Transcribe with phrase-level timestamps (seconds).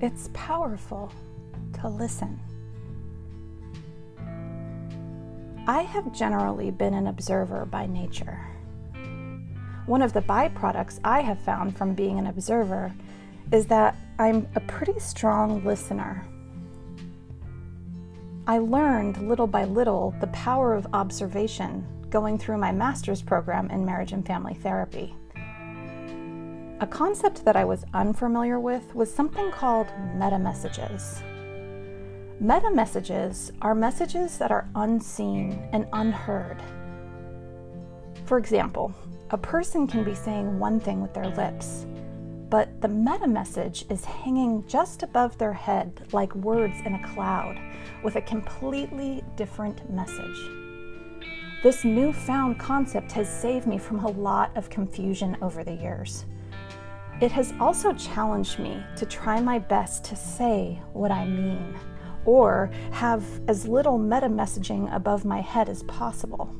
[0.00, 1.12] It's powerful
[1.80, 2.38] to listen.
[5.66, 8.40] I have generally been an observer by nature.
[9.86, 12.94] One of the byproducts I have found from being an observer
[13.50, 16.24] is that I'm a pretty strong listener.
[18.46, 23.84] I learned little by little the power of observation going through my master's program in
[23.84, 25.14] marriage and family therapy.
[26.80, 31.20] A concept that I was unfamiliar with was something called meta messages.
[32.38, 36.62] Meta messages are messages that are unseen and unheard.
[38.26, 38.94] For example,
[39.30, 41.84] a person can be saying one thing with their lips,
[42.48, 47.60] but the meta message is hanging just above their head like words in a cloud
[48.04, 50.38] with a completely different message.
[51.64, 56.24] This newfound concept has saved me from a lot of confusion over the years.
[57.20, 61.74] It has also challenged me to try my best to say what I mean
[62.24, 66.54] or have as little meta messaging above my head as possible.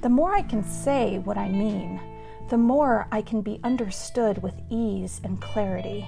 [0.00, 2.00] The more I can say what I mean,
[2.48, 6.06] the more I can be understood with ease and clarity.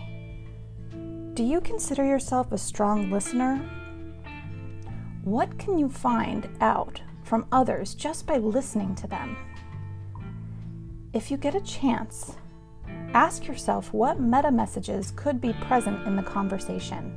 [1.34, 3.58] Do you consider yourself a strong listener?
[5.24, 9.36] What can you find out from others just by listening to them?
[11.12, 12.36] If you get a chance,
[13.16, 17.14] Ask yourself what meta messages could be present in the conversation.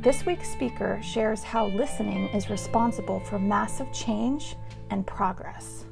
[0.00, 4.54] This week's speaker shares how listening is responsible for massive change
[4.90, 5.86] and progress.